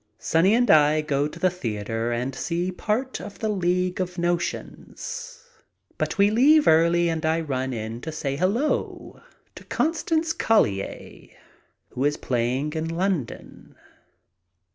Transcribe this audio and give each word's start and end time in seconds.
Sonny 0.17 0.55
and 0.55 0.71
I 0.71 1.01
go 1.01 1.27
to 1.27 1.37
the 1.37 1.49
96 1.49 1.63
MY 1.63 1.69
TRIP 1.69 1.69
ABROAD 1.69 1.87
theater 1.87 2.11
and 2.11 2.33
see 2.33 2.69
a 2.69 2.73
part 2.73 3.21
of 3.21 3.37
the 3.37 3.49
"League 3.49 4.01
of 4.01 4.17
Notions," 4.17 5.43
but 5.99 6.17
we 6.17 6.31
leave 6.31 6.67
early 6.67 7.07
and 7.07 7.23
I 7.23 7.39
run 7.41 7.71
in 7.71 8.01
to 8.01 8.11
say 8.11 8.35
hello 8.35 9.21
to 9.53 9.63
Constance 9.65 10.33
Collier, 10.33 11.27
who 11.91 12.03
is 12.03 12.17
playing 12.17 12.73
in 12.73 12.87
London. 12.89 13.75